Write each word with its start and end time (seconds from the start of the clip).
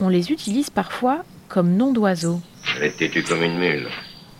On 0.00 0.08
les 0.08 0.30
utilise 0.30 0.70
parfois 0.70 1.24
comme 1.48 1.76
nom 1.76 1.92
d'oiseaux. 1.92 2.40
Elle 2.76 2.84
est 2.84 2.96
têtue 2.96 3.24
comme 3.24 3.42
une 3.42 3.58
mule. 3.58 3.88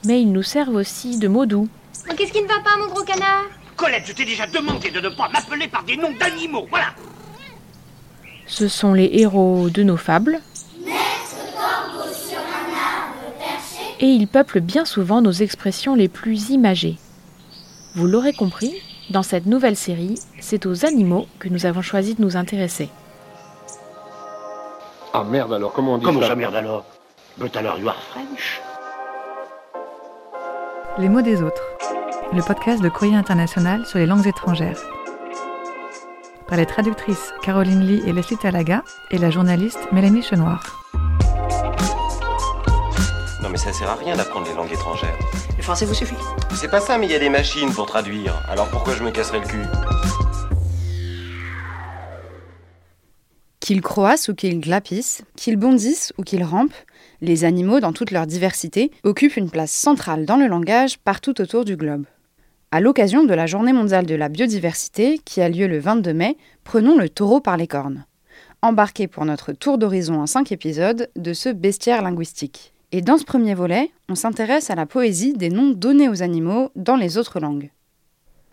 Mais 0.05 0.23
ils 0.23 0.31
nous 0.31 0.45
servent 0.45 0.77
aussi 0.77 1.19
de 1.19 1.27
mots 1.27 1.47
doux. 1.47 1.69
Qu'est-ce 2.17 2.33
qui 2.33 2.43
ne 2.43 2.47
va 2.47 2.61
pas, 2.61 2.77
mon 2.79 2.87
gros 2.87 3.03
canard? 3.03 3.45
Colette, 3.77 4.05
je 4.07 4.13
t'ai 4.13 4.25
déjà 4.25 4.47
demandé 4.47 4.91
de 4.91 5.01
ne 5.01 5.09
pas 5.09 5.29
m'appeler 5.29 5.67
par 5.67 5.83
des 5.85 5.97
noms 5.97 6.13
d'animaux, 6.19 6.67
voilà 6.71 6.95
Ce 8.47 8.69
sont 8.69 8.93
les 8.93 9.11
héros 9.15 9.69
de 9.71 9.83
nos 9.83 9.97
fables. 9.97 10.41
Et 14.01 14.07
ils 14.07 14.29
peuplent 14.29 14.61
bien 14.61 14.85
souvent 14.85 15.21
nos 15.21 15.33
expressions 15.33 15.97
les 15.97 16.09
plus 16.09 16.51
imagées. 16.51 16.99
Vous 17.97 18.07
l'aurez 18.07 18.33
compris, 18.33 18.75
dans 19.11 19.25
cette 19.25 19.47
nouvelle 19.47 19.77
série, 19.77 20.21
c'est 20.39 20.67
aux 20.67 20.85
animaux 20.85 21.27
que 21.41 21.49
nous 21.49 21.67
avons 21.67 21.83
choisi 21.83 22.15
de 22.15 22.23
nous 22.23 22.37
intéresser. 22.37 22.91
Ah 25.13 25.25
merde 25.25 25.53
alors, 25.55 25.73
comment 25.73 25.95
on 25.95 25.99
dit 25.99 26.05
Comment 26.05 26.21
ça 26.21 26.29
ça, 26.29 26.35
merde 26.35 26.55
alors 26.55 26.85
But 27.39 27.57
alors 27.57 27.79
you 27.79 27.89
are 27.89 27.97
French 28.11 28.61
Les 30.99 31.09
mots 31.09 31.23
des 31.23 31.43
autres. 31.43 31.63
Le 32.33 32.43
podcast 32.43 32.83
de 32.83 32.89
Courrier 32.89 33.17
International 33.17 33.87
sur 33.87 33.99
les 33.99 34.07
langues 34.07 34.27
étrangères. 34.27 34.79
Par 36.47 36.59
les 36.59 36.67
traductrices 36.67 37.33
Caroline 37.43 37.87
Lee 37.87 38.03
et 38.07 38.13
Leslie 38.13 38.37
Talaga 38.37 38.83
et 39.11 39.19
la 39.19 39.31
journaliste 39.31 39.89
Mélanie 39.93 40.23
Chenoir. 40.23 40.63
Non 43.43 43.49
mais 43.51 43.59
ça 43.59 43.73
sert 43.73 43.89
à 43.89 43.95
rien 43.95 44.17
d'apprendre 44.17 44.47
les 44.47 44.55
langues 44.55 44.73
étrangères. 44.73 45.17
Le 45.57 45.63
français 45.63 45.87
vous 45.87 45.95
suffit 45.95 46.17
C'est 46.55 46.71
pas 46.71 46.81
ça, 46.81 46.99
mais 46.99 47.07
il 47.07 47.13
y 47.13 47.17
a 47.17 47.19
des 47.19 47.31
machines 47.31 47.73
pour 47.73 47.87
traduire. 47.87 48.35
Alors 48.49 48.69
pourquoi 48.69 48.95
je 48.95 49.03
me 49.03 49.11
casserais 49.11 49.41
le 49.41 49.47
cul? 49.47 49.63
Qu'ils 53.69 53.83
croassent 53.83 54.31
ou 54.31 54.35
qu'ils 54.35 54.61
glapissent, 54.61 55.21
qu'ils 55.37 55.59
bondissent 55.59 56.15
ou 56.17 56.23
qu'ils 56.23 56.43
rampent, 56.43 56.73
les 57.21 57.45
animaux, 57.45 57.81
dans 57.81 57.93
toute 57.93 58.13
leur 58.13 58.27
diversité, 58.27 58.91
occupent 59.03 59.37
une 59.37 59.51
place 59.51 59.73
centrale 59.73 60.25
dans 60.25 60.39
le 60.39 60.47
langage 60.47 60.97
partout 60.99 61.39
autour 61.39 61.67
du 61.67 61.77
globe. 61.77 62.07
À 62.71 62.81
l'occasion 62.81 63.25
de 63.25 63.35
la 63.35 63.45
Journée 63.45 63.75
mondiale 63.75 64.07
de 64.07 64.15
la 64.15 64.31
biodiversité, 64.31 65.21
qui 65.23 65.43
a 65.43 65.51
lieu 65.51 65.67
le 65.67 65.81
22 65.81 66.15
mai, 66.15 66.39
prenons 66.65 66.97
le 66.97 67.11
taureau 67.11 67.43
par 67.43 67.59
les 67.59 67.67
cornes. 67.67 68.07
Embarquez 68.63 69.07
pour 69.07 69.27
notre 69.27 69.53
tour 69.53 69.77
d'horizon 69.77 70.15
en 70.15 70.27
5 70.27 70.51
épisodes 70.51 71.11
de 71.15 71.35
ce 71.35 71.51
bestiaire 71.51 72.01
linguistique. 72.01 72.73
Et 72.93 73.03
dans 73.03 73.19
ce 73.19 73.25
premier 73.25 73.53
volet, 73.53 73.91
on 74.09 74.15
s'intéresse 74.15 74.71
à 74.71 74.77
la 74.77 74.87
poésie 74.87 75.35
des 75.35 75.51
noms 75.51 75.73
donnés 75.73 76.09
aux 76.09 76.23
animaux 76.23 76.71
dans 76.75 76.97
les 76.97 77.19
autres 77.19 77.39
langues. 77.39 77.71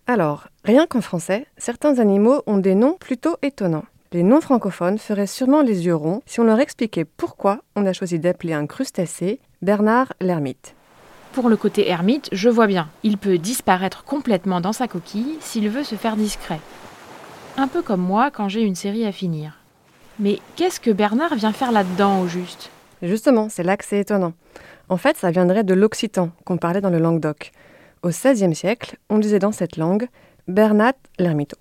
Alors, 0.07 0.49
rien 0.65 0.85
qu'en 0.87 0.99
français, 0.99 1.45
certains 1.55 1.99
animaux 1.99 2.41
ont 2.47 2.57
des 2.57 2.75
noms 2.75 2.97
plutôt 2.99 3.37
étonnants. 3.41 3.85
Les 4.15 4.23
non-francophones 4.23 4.97
feraient 4.97 5.27
sûrement 5.27 5.61
les 5.61 5.87
yeux 5.87 5.95
ronds 5.95 6.21
si 6.25 6.39
on 6.39 6.45
leur 6.45 6.61
expliquait 6.61 7.03
pourquoi 7.03 7.59
on 7.75 7.85
a 7.85 7.91
choisi 7.91 8.17
d'appeler 8.17 8.53
un 8.53 8.65
crustacé 8.65 9.41
Bernard 9.61 10.13
l'ermite. 10.21 10.73
Pour 11.33 11.49
le 11.49 11.57
côté 11.57 11.89
ermite, 11.89 12.29
je 12.31 12.47
vois 12.47 12.67
bien. 12.67 12.87
Il 13.03 13.17
peut 13.17 13.37
disparaître 13.37 14.05
complètement 14.05 14.61
dans 14.61 14.71
sa 14.71 14.87
coquille 14.87 15.35
s'il 15.41 15.67
veut 15.67 15.83
se 15.83 15.95
faire 15.95 16.15
discret. 16.15 16.61
Un 17.57 17.67
peu 17.67 17.81
comme 17.81 17.99
moi 17.99 18.31
quand 18.31 18.47
j'ai 18.47 18.61
une 18.61 18.75
série 18.75 19.05
à 19.05 19.11
finir. 19.11 19.59
Mais 20.17 20.39
qu'est-ce 20.55 20.79
que 20.79 20.91
Bernard 20.91 21.35
vient 21.35 21.51
faire 21.51 21.73
là-dedans 21.73 22.21
au 22.21 22.29
juste? 22.29 22.71
Justement, 23.01 23.49
c'est 23.49 23.63
là 23.63 23.75
que 23.75 23.83
c'est 23.83 23.99
étonnant. 23.99 24.31
En 24.87 24.95
fait, 24.95 25.17
ça 25.17 25.29
viendrait 25.29 25.65
de 25.65 25.73
l'occitan 25.73 26.29
qu'on 26.45 26.55
parlait 26.55 26.79
dans 26.79 26.89
le 26.89 26.99
Languedoc. 26.99 27.51
Au 28.01 28.07
XVIe 28.07 28.55
siècle, 28.55 28.95
on 29.09 29.19
disait 29.19 29.39
dans 29.39 29.51
cette 29.51 29.75
langue 29.75 30.07
Bernat 30.47 30.93
l'ermito. 31.19 31.57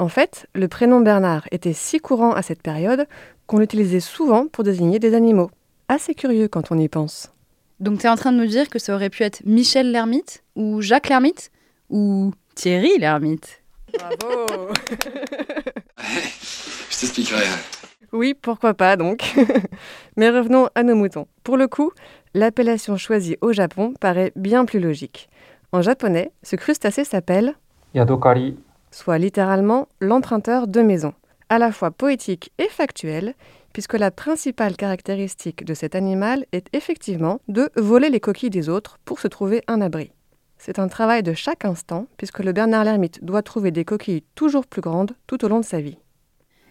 En 0.00 0.08
fait, 0.08 0.48
le 0.54 0.66
prénom 0.66 1.02
Bernard 1.02 1.46
était 1.50 1.74
si 1.74 1.98
courant 1.98 2.32
à 2.32 2.40
cette 2.40 2.62
période 2.62 3.06
qu'on 3.46 3.58
l'utilisait 3.58 4.00
souvent 4.00 4.46
pour 4.46 4.64
désigner 4.64 4.98
des 4.98 5.12
animaux. 5.12 5.50
Assez 5.88 6.14
curieux 6.14 6.48
quand 6.48 6.72
on 6.72 6.78
y 6.78 6.88
pense. 6.88 7.34
Donc 7.80 7.98
tu 7.98 8.06
es 8.06 8.08
en 8.08 8.16
train 8.16 8.32
de 8.32 8.38
me 8.38 8.46
dire 8.46 8.70
que 8.70 8.78
ça 8.78 8.94
aurait 8.94 9.10
pu 9.10 9.24
être 9.24 9.42
Michel 9.44 9.92
l'ermite 9.92 10.42
Ou 10.56 10.80
Jacques 10.80 11.10
l'ermite 11.10 11.50
Ou 11.90 12.32
Thierry 12.54 12.96
l'ermite? 12.98 13.62
Bravo 13.92 14.46
Je 15.98 16.98
t'expliquerai. 16.98 17.44
Oui, 18.12 18.32
pourquoi 18.32 18.72
pas 18.72 18.96
donc. 18.96 19.34
Mais 20.16 20.30
revenons 20.30 20.70
à 20.74 20.82
nos 20.82 20.94
moutons. 20.94 21.26
Pour 21.44 21.58
le 21.58 21.68
coup, 21.68 21.92
l'appellation 22.32 22.96
choisie 22.96 23.36
au 23.42 23.52
Japon 23.52 23.92
paraît 24.00 24.32
bien 24.34 24.64
plus 24.64 24.80
logique. 24.80 25.28
En 25.72 25.82
japonais, 25.82 26.32
ce 26.42 26.56
crustacé 26.56 27.04
s'appelle 27.04 27.54
Yadokari, 27.92 28.56
soit 28.90 29.18
littéralement 29.18 29.88
l'emprunteur 30.00 30.66
de 30.66 30.80
maison, 30.82 31.14
à 31.48 31.58
la 31.58 31.72
fois 31.72 31.90
poétique 31.90 32.52
et 32.58 32.68
factuel, 32.68 33.34
puisque 33.72 33.94
la 33.94 34.10
principale 34.10 34.76
caractéristique 34.76 35.64
de 35.64 35.74
cet 35.74 35.94
animal 35.94 36.44
est 36.52 36.66
effectivement 36.72 37.40
de 37.48 37.70
voler 37.76 38.10
les 38.10 38.20
coquilles 38.20 38.50
des 38.50 38.68
autres 38.68 38.98
pour 39.04 39.20
se 39.20 39.28
trouver 39.28 39.62
un 39.68 39.80
abri. 39.80 40.12
C'est 40.58 40.78
un 40.78 40.88
travail 40.88 41.22
de 41.22 41.32
chaque 41.32 41.64
instant, 41.64 42.06
puisque 42.16 42.40
le 42.40 42.52
Bernard 42.52 42.84
l'ermite 42.84 43.24
doit 43.24 43.42
trouver 43.42 43.70
des 43.70 43.84
coquilles 43.84 44.24
toujours 44.34 44.66
plus 44.66 44.82
grandes 44.82 45.12
tout 45.26 45.44
au 45.44 45.48
long 45.48 45.60
de 45.60 45.64
sa 45.64 45.80
vie. 45.80 45.98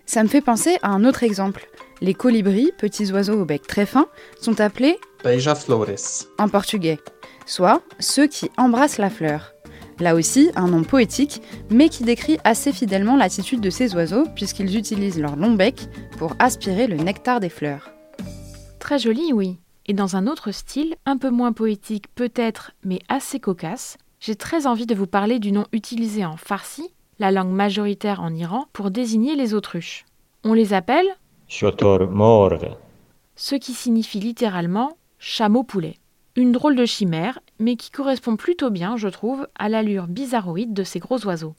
Ça 0.06 0.24
me 0.24 0.28
fait 0.28 0.42
penser 0.42 0.78
à 0.82 0.90
un 0.90 1.06
autre 1.06 1.24
exemple. 1.24 1.68
Les 2.02 2.14
colibris, 2.14 2.72
petits 2.78 3.12
oiseaux 3.12 3.42
au 3.42 3.46
bec 3.46 3.66
très 3.68 3.86
fin, 3.86 4.08
sont 4.42 4.60
appelés 4.60 4.98
Beija-flores. 5.24 6.26
en 6.38 6.50
portugais, 6.50 7.00
soit 7.46 7.82
ceux 8.00 8.28
qui 8.28 8.50
embrassent 8.58 8.98
la 8.98 9.10
fleur. 9.10 9.54
Là 10.00 10.16
aussi, 10.16 10.50
un 10.56 10.68
nom 10.68 10.84
poétique, 10.84 11.42
mais 11.70 11.90
qui 11.90 12.04
décrit 12.04 12.38
assez 12.44 12.72
fidèlement 12.72 13.18
l'attitude 13.18 13.60
de 13.60 13.70
ces 13.70 13.96
oiseaux, 13.96 14.26
puisqu'ils 14.36 14.78
utilisent 14.78 15.20
leur 15.20 15.36
long 15.36 15.54
bec 15.54 15.88
pour 16.18 16.36
aspirer 16.40 16.88
le 16.88 16.98
nectar 16.98 17.40
des 17.40 17.50
fleurs. 17.50 17.92
Très 18.80 18.98
joli, 18.98 19.34
oui. 19.34 19.60
Et 19.88 19.94
dans 19.94 20.16
un 20.16 20.28
autre 20.28 20.52
style, 20.52 20.96
un 21.06 21.18
peu 21.18 21.30
moins 21.30 21.52
poétique 21.52 22.06
peut-être, 22.16 22.72
mais 22.86 23.00
assez 23.10 23.40
cocasse, 23.40 23.98
j'ai 24.20 24.36
très 24.36 24.68
envie 24.68 24.86
de 24.86 24.96
vous 24.96 25.08
parler 25.08 25.40
du 25.40 25.52
nom 25.52 25.66
utilisé 25.74 26.26
en 26.26 26.38
farsi, 26.38 26.90
la 27.20 27.32
langue 27.32 27.52
majoritaire 27.52 28.22
en 28.22 28.34
Iran, 28.34 28.66
pour 28.72 28.92
désigner 28.92 29.36
les 29.36 29.54
autruches. 29.54 30.06
On 30.44 30.54
les 30.54 30.74
appelle 30.74 31.08
ce 33.36 33.56
qui 33.56 33.74
signifie 33.74 34.20
littéralement 34.20 34.98
chameau-poulet. 35.18 35.96
Une 36.40 36.54
drôle 36.54 36.78
de 36.78 36.86
chimère, 36.86 37.40
mais 37.60 37.76
qui 37.76 37.92
correspond 37.92 38.38
plutôt 38.38 38.70
bien, 38.70 38.96
je 38.96 39.10
trouve, 39.10 39.46
à 39.56 39.68
l'allure 39.68 40.08
bizarroïde 40.08 40.72
de 40.72 40.86
ces 40.86 41.00
gros 41.00 41.20
oiseaux. 41.26 41.54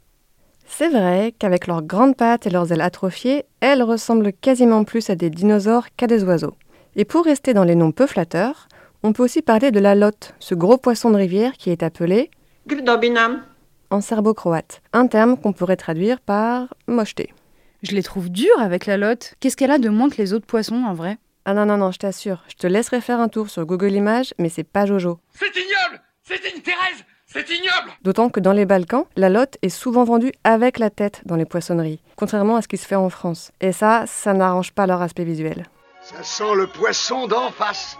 C'est 0.64 0.88
vrai 0.88 1.34
qu'avec 1.38 1.66
leurs 1.66 1.82
grandes 1.82 2.16
pattes 2.16 2.46
et 2.46 2.50
leurs 2.50 2.72
ailes 2.72 2.80
atrophiées, 2.80 3.44
elles 3.60 3.82
ressemblent 3.82 4.32
quasiment 4.32 4.84
plus 4.84 5.10
à 5.10 5.16
des 5.16 5.28
dinosaures 5.28 5.88
qu'à 5.98 6.06
des 6.06 6.24
oiseaux. 6.24 6.54
Et 6.96 7.04
pour 7.04 7.26
rester 7.26 7.52
dans 7.52 7.64
les 7.64 7.74
noms 7.74 7.92
peu 7.92 8.06
flatteurs, 8.06 8.68
on 9.02 9.12
peut 9.12 9.22
aussi 9.22 9.42
parler 9.42 9.70
de 9.70 9.80
la 9.80 9.94
lotte, 9.94 10.32
ce 10.38 10.54
gros 10.54 10.78
poisson 10.78 11.10
de 11.10 11.16
rivière 11.16 11.58
qui 11.58 11.68
est 11.68 11.82
appelé 11.82 12.30
Grdobinam. 12.66 13.42
en 13.90 14.00
serbo-croate, 14.00 14.80
un 14.94 15.08
terme 15.08 15.36
qu'on 15.36 15.52
pourrait 15.52 15.76
traduire 15.76 16.22
par 16.22 16.72
mocheté. 16.86 17.34
Je 17.82 17.94
les 17.94 18.02
trouve 18.02 18.30
durs 18.30 18.58
avec 18.58 18.86
la 18.86 18.96
lotte. 18.96 19.34
Qu'est-ce 19.40 19.58
qu'elle 19.58 19.72
a 19.72 19.78
de 19.78 19.90
moins 19.90 20.08
que 20.08 20.16
les 20.16 20.32
autres 20.32 20.46
poissons 20.46 20.84
en 20.84 20.94
vrai? 20.94 21.18
Ah 21.44 21.54
non, 21.54 21.64
non, 21.64 21.78
non, 21.78 21.90
je 21.90 21.98
t'assure, 21.98 22.42
je 22.48 22.54
te 22.54 22.66
laisserai 22.66 23.00
faire 23.00 23.18
un 23.18 23.28
tour 23.28 23.48
sur 23.48 23.64
Google 23.64 23.92
Images, 23.92 24.34
mais 24.38 24.48
c'est 24.50 24.64
pas 24.64 24.84
Jojo. 24.86 25.18
C'est 25.32 25.46
ignoble 25.56 26.02
C'est 26.22 26.54
une 26.54 26.60
Thérèse 26.62 27.04
C'est 27.26 27.48
ignoble 27.48 27.92
D'autant 28.02 28.28
que 28.28 28.40
dans 28.40 28.52
les 28.52 28.66
Balkans, 28.66 29.06
la 29.16 29.30
lotte 29.30 29.56
est 29.62 29.70
souvent 29.70 30.04
vendue 30.04 30.32
avec 30.44 30.78
la 30.78 30.90
tête 30.90 31.22
dans 31.24 31.36
les 31.36 31.46
poissonneries, 31.46 32.02
contrairement 32.16 32.56
à 32.56 32.62
ce 32.62 32.68
qui 32.68 32.76
se 32.76 32.86
fait 32.86 32.94
en 32.94 33.08
France. 33.08 33.52
Et 33.60 33.72
ça, 33.72 34.04
ça 34.06 34.34
n'arrange 34.34 34.72
pas 34.72 34.86
leur 34.86 35.00
aspect 35.00 35.24
visuel. 35.24 35.66
Ça 36.02 36.22
sent 36.22 36.54
le 36.54 36.66
poisson 36.66 37.26
d'en 37.26 37.50
face 37.50 37.96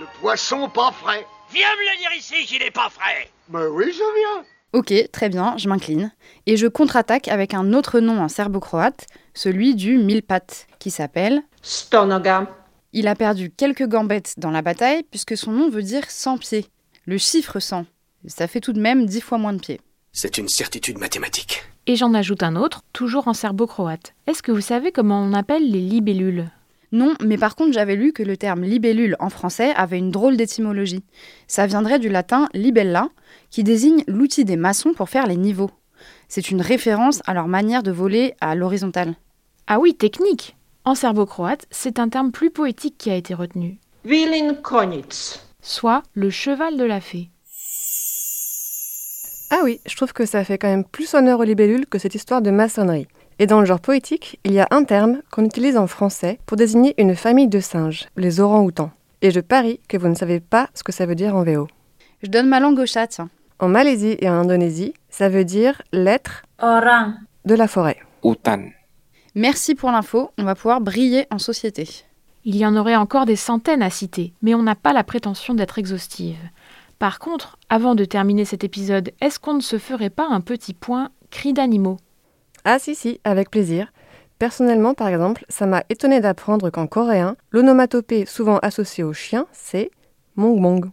Le 0.00 0.06
poisson 0.20 0.68
pas 0.68 0.92
frais 0.92 1.26
Viens 1.52 1.68
me 1.68 1.92
le 1.92 1.98
dire 1.98 2.12
ici 2.16 2.44
qu'il 2.46 2.62
est 2.62 2.70
pas 2.70 2.88
frais 2.90 3.30
Ben 3.48 3.66
oui, 3.68 3.86
je 3.86 3.98
viens 3.98 4.44
Ok, 4.72 4.92
très 5.12 5.28
bien, 5.28 5.56
je 5.56 5.68
m'incline. 5.68 6.12
Et 6.46 6.56
je 6.56 6.66
contre-attaque 6.66 7.28
avec 7.28 7.54
un 7.54 7.72
autre 7.72 8.00
nom 8.00 8.20
en 8.20 8.28
serbo-croate, 8.28 9.06
celui 9.32 9.74
du 9.74 9.96
mille 9.96 10.22
pattes, 10.22 10.66
qui 10.78 10.90
s'appelle 10.90 11.42
Stonoga. 11.62 12.46
Il 12.98 13.08
a 13.08 13.14
perdu 13.14 13.50
quelques 13.50 13.86
gambettes 13.86 14.36
dans 14.38 14.50
la 14.50 14.62
bataille, 14.62 15.02
puisque 15.10 15.36
son 15.36 15.52
nom 15.52 15.68
veut 15.68 15.82
dire 15.82 16.10
100 16.10 16.38
pieds. 16.38 16.64
Le 17.04 17.18
chiffre 17.18 17.60
100. 17.60 17.84
Ça 18.26 18.46
fait 18.46 18.62
tout 18.62 18.72
de 18.72 18.80
même 18.80 19.04
10 19.04 19.20
fois 19.20 19.36
moins 19.36 19.52
de 19.52 19.60
pieds. 19.60 19.82
C'est 20.12 20.38
une 20.38 20.48
certitude 20.48 20.96
mathématique. 20.96 21.62
Et 21.86 21.96
j'en 21.96 22.14
ajoute 22.14 22.42
un 22.42 22.56
autre, 22.56 22.84
toujours 22.94 23.28
en 23.28 23.34
serbo-croate. 23.34 24.14
Est-ce 24.26 24.42
que 24.42 24.50
vous 24.50 24.62
savez 24.62 24.92
comment 24.92 25.20
on 25.20 25.34
appelle 25.34 25.70
les 25.70 25.82
libellules? 25.82 26.50
Non, 26.90 27.12
mais 27.22 27.36
par 27.36 27.54
contre 27.54 27.74
j'avais 27.74 27.96
lu 27.96 28.14
que 28.14 28.22
le 28.22 28.38
terme 28.38 28.64
libellule 28.64 29.16
en 29.18 29.28
français 29.28 29.74
avait 29.76 29.98
une 29.98 30.10
drôle 30.10 30.38
d'étymologie. 30.38 31.04
Ça 31.48 31.66
viendrait 31.66 31.98
du 31.98 32.08
latin 32.08 32.48
libella, 32.54 33.10
qui 33.50 33.62
désigne 33.62 34.04
l'outil 34.06 34.46
des 34.46 34.56
maçons 34.56 34.94
pour 34.94 35.10
faire 35.10 35.26
les 35.26 35.36
niveaux. 35.36 35.70
C'est 36.28 36.50
une 36.50 36.62
référence 36.62 37.20
à 37.26 37.34
leur 37.34 37.46
manière 37.46 37.82
de 37.82 37.92
voler 37.92 38.32
à 38.40 38.54
l'horizontale. 38.54 39.16
Ah 39.66 39.80
oui, 39.80 39.94
technique 39.94 40.55
En 40.88 40.94
serbo-croate, 40.94 41.66
c'est 41.72 41.98
un 41.98 42.08
terme 42.08 42.30
plus 42.30 42.50
poétique 42.50 42.94
qui 42.96 43.10
a 43.10 43.16
été 43.16 43.34
retenu, 43.34 43.78
Vilin 44.04 44.54
konitz. 44.54 45.40
soit 45.60 46.04
le 46.14 46.30
cheval 46.30 46.76
de 46.76 46.84
la 46.84 47.00
fée. 47.00 47.28
Ah 49.50 49.62
oui, 49.64 49.80
je 49.84 49.96
trouve 49.96 50.12
que 50.12 50.26
ça 50.26 50.44
fait 50.44 50.58
quand 50.58 50.68
même 50.68 50.84
plus 50.84 51.12
honneur 51.14 51.40
aux 51.40 51.44
libellules 51.44 51.86
que 51.86 51.98
cette 51.98 52.14
histoire 52.14 52.40
de 52.40 52.50
maçonnerie. 52.52 53.08
Et 53.40 53.46
dans 53.46 53.58
le 53.60 53.66
genre 53.66 53.80
poétique, 53.80 54.38
il 54.44 54.52
y 54.52 54.60
a 54.60 54.68
un 54.70 54.84
terme 54.84 55.22
qu'on 55.32 55.44
utilise 55.44 55.76
en 55.76 55.88
français 55.88 56.38
pour 56.46 56.56
désigner 56.56 56.94
une 56.98 57.16
famille 57.16 57.48
de 57.48 57.58
singes, 57.60 58.06
les 58.16 58.40
orang-outans. 58.40 58.90
Et 59.22 59.30
je 59.32 59.40
parie 59.40 59.80
que 59.88 59.96
vous 59.96 60.08
ne 60.08 60.14
savez 60.14 60.38
pas 60.40 60.68
ce 60.74 60.84
que 60.84 60.92
ça 60.92 61.04
veut 61.06 61.14
dire 61.16 61.34
en 61.34 61.42
VO. 61.42 61.66
Je 62.22 62.28
donne 62.30 62.48
ma 62.48 62.60
langue 62.60 62.78
au 62.78 62.86
chat, 62.86 63.08
tiens. 63.08 63.28
En 63.58 63.68
Malaisie 63.68 64.16
et 64.20 64.28
en 64.30 64.34
Indonésie, 64.34 64.94
ça 65.10 65.28
veut 65.28 65.44
dire 65.44 65.82
l'être 65.92 66.42
Orang. 66.60 67.14
de 67.44 67.54
la 67.56 67.66
forêt. 67.68 67.98
Hutan. 68.24 68.68
Merci 69.38 69.74
pour 69.74 69.90
l'info, 69.90 70.30
on 70.38 70.44
va 70.44 70.54
pouvoir 70.54 70.80
briller 70.80 71.26
en 71.30 71.36
société. 71.38 71.86
Il 72.46 72.56
y 72.56 72.64
en 72.64 72.74
aurait 72.74 72.96
encore 72.96 73.26
des 73.26 73.36
centaines 73.36 73.82
à 73.82 73.90
citer, 73.90 74.32
mais 74.40 74.54
on 74.54 74.62
n'a 74.62 74.74
pas 74.74 74.94
la 74.94 75.04
prétention 75.04 75.52
d'être 75.52 75.78
exhaustive. 75.78 76.38
Par 76.98 77.18
contre, 77.18 77.58
avant 77.68 77.94
de 77.94 78.06
terminer 78.06 78.46
cet 78.46 78.64
épisode, 78.64 79.12
est-ce 79.20 79.38
qu'on 79.38 79.52
ne 79.52 79.60
se 79.60 79.76
ferait 79.76 80.08
pas 80.08 80.26
un 80.26 80.40
petit 80.40 80.72
point 80.72 81.10
cri 81.28 81.52
d'animaux? 81.52 81.98
Ah 82.64 82.78
si 82.78 82.94
si, 82.94 83.20
avec 83.24 83.50
plaisir. 83.50 83.92
Personnellement, 84.38 84.94
par 84.94 85.08
exemple, 85.08 85.44
ça 85.50 85.66
m'a 85.66 85.84
étonné 85.90 86.22
d'apprendre 86.22 86.70
qu'en 86.70 86.86
coréen, 86.86 87.36
l'onomatopée 87.50 88.24
souvent 88.24 88.56
associée 88.60 89.04
au 89.04 89.12
chien, 89.12 89.46
c'est 89.52 89.90
mong 90.36 90.58
mong. 90.58 90.90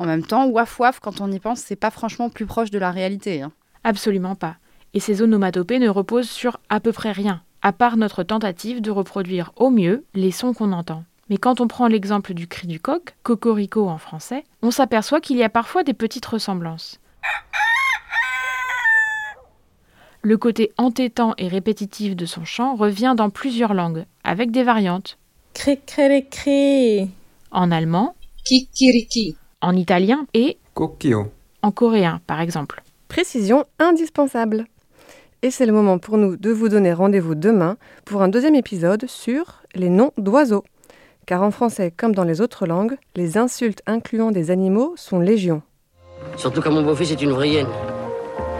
En 0.00 0.06
même 0.06 0.26
temps, 0.26 0.48
waf 0.48 0.80
waf, 0.80 0.98
quand 0.98 1.20
on 1.20 1.30
y 1.30 1.38
pense, 1.38 1.60
c'est 1.60 1.76
pas 1.76 1.92
franchement 1.92 2.28
plus 2.28 2.46
proche 2.46 2.72
de 2.72 2.78
la 2.80 2.90
réalité. 2.90 3.40
hein. 3.42 3.52
Absolument 3.84 4.34
pas. 4.34 4.56
Et 4.94 5.00
ces 5.00 5.22
onomatopées 5.22 5.78
ne 5.78 5.88
reposent 5.88 6.28
sur 6.28 6.58
à 6.70 6.80
peu 6.80 6.90
près 6.90 7.12
rien, 7.12 7.42
à 7.62 7.72
part 7.72 7.96
notre 7.96 8.22
tentative 8.22 8.80
de 8.80 8.90
reproduire 8.90 9.52
au 9.56 9.70
mieux 9.70 10.04
les 10.14 10.30
sons 10.30 10.52
qu'on 10.54 10.72
entend. 10.72 11.04
Mais 11.30 11.36
quand 11.36 11.60
on 11.60 11.68
prend 11.68 11.88
l'exemple 11.88 12.32
du 12.34 12.46
cri 12.48 12.66
du 12.66 12.80
coq, 12.80 13.14
cocorico 13.22 13.88
en 13.88 13.98
français, 13.98 14.44
on 14.62 14.70
s'aperçoit 14.70 15.20
qu'il 15.20 15.36
y 15.36 15.42
a 15.42 15.48
parfois 15.50 15.82
des 15.84 15.92
petites 15.94 16.24
ressemblances. 16.26 16.98
Le 20.22 20.36
côté 20.36 20.72
entêtant 20.78 21.34
et 21.38 21.48
répétitif 21.48 22.16
de 22.16 22.26
son 22.26 22.44
chant 22.44 22.74
revient 22.74 23.14
dans 23.16 23.30
plusieurs 23.30 23.72
langues, 23.74 24.04
avec 24.24 24.50
des 24.50 24.62
variantes. 24.64 25.16
Cri-cri-cri. 25.54 27.10
En 27.50 27.70
allemand, 27.70 28.14
Kikiriki. 28.44 29.36
en 29.60 29.76
italien 29.76 30.26
et 30.34 30.58
Kokio. 30.74 31.30
en 31.62 31.70
coréen, 31.70 32.20
par 32.26 32.40
exemple. 32.40 32.82
Précision 33.08 33.64
indispensable. 33.78 34.66
Et 35.42 35.52
c'est 35.52 35.66
le 35.66 35.72
moment 35.72 35.98
pour 35.98 36.18
nous 36.18 36.36
de 36.36 36.50
vous 36.50 36.68
donner 36.68 36.92
rendez-vous 36.92 37.36
demain 37.36 37.76
pour 38.04 38.22
un 38.22 38.28
deuxième 38.28 38.56
épisode 38.56 39.06
sur 39.06 39.62
les 39.74 39.88
noms 39.88 40.10
d'oiseaux. 40.18 40.64
Car 41.26 41.44
en 41.44 41.52
français 41.52 41.92
comme 41.96 42.12
dans 42.12 42.24
les 42.24 42.40
autres 42.40 42.66
langues, 42.66 42.96
les 43.14 43.38
insultes 43.38 43.82
incluant 43.86 44.32
des 44.32 44.50
animaux 44.50 44.94
sont 44.96 45.20
légion. 45.20 45.62
Surtout 46.36 46.60
quand 46.60 46.72
mon 46.72 46.82
beau-fils 46.82 47.12
est 47.12 47.22
une 47.22 47.30
vraie 47.30 47.50
hyène. 47.50 47.68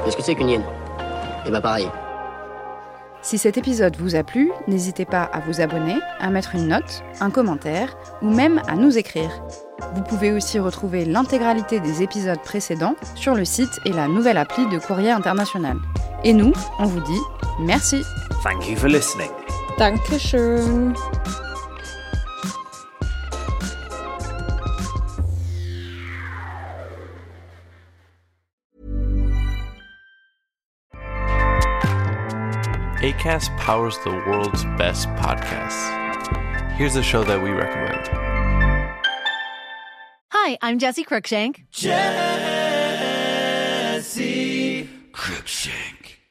Qu'est-ce 0.05 0.17
que 0.17 0.23
c'est 0.23 0.37
qu'une 0.37 0.51
hyène? 0.51 0.65
Eh 1.47 1.51
bah 1.51 1.61
pareil. 1.61 1.89
Si 3.23 3.39
cet 3.39 3.59
épisode 3.59 3.97
vous 3.97 4.15
a 4.15 4.23
plu, 4.23 4.53
n'hésitez 4.69 5.05
pas 5.05 5.25
à 5.25 5.41
vous 5.41 5.61
abonner, 5.61 5.97
à 6.21 6.31
mettre 6.31 6.55
une 6.55 6.69
note, 6.69 7.03
un 7.21 7.31
commentaire 7.31 7.97
ou 8.23 8.31
même 8.31 8.63
à 8.69 8.77
nous 8.77 8.97
écrire. 8.97 9.43
Vous 9.97 10.03
pouvez 10.05 10.31
aussi 10.31 10.61
retrouver 10.61 11.05
l'intégralité 11.05 11.81
des 11.81 12.05
épisodes 12.05 12.41
précédents 12.45 12.95
sur 13.17 13.35
le 13.35 13.45
site 13.45 13.81
et 13.85 13.91
la 13.91 14.07
nouvelle 14.07 14.39
appli 14.39 14.69
de 14.69 14.79
Courrier 14.79 15.11
International. 15.11 15.79
Et 16.25 16.33
nous, 16.33 16.53
on 16.79 16.87
vous 16.87 17.01
dit 17.01 17.21
merci. 17.61 18.03
Thank 18.43 18.69
you 18.69 18.77
for 18.77 18.89
listening. 18.89 19.31
Dankeschön. 19.79 20.95
ACAST 33.01 33.57
powers 33.59 33.97
the 34.03 34.11
world's 34.11 34.65
best 34.77 35.09
podcasts. 35.11 35.95
Here's 36.73 36.97
a 36.97 37.03
show 37.03 37.23
that 37.25 37.41
we 37.41 37.51
recommend. 37.51 38.09
Hi, 40.33 40.59
I'm 40.63 40.79
Jesse 40.81 41.05
Cruikshank. 41.05 41.65
Jesse 41.71 41.99
Cruikshank. 45.13 45.98